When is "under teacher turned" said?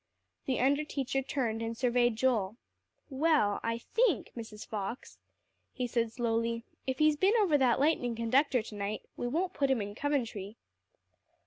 0.59-1.61